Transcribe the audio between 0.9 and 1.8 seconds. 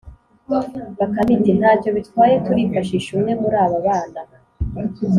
“bakame iti:” nta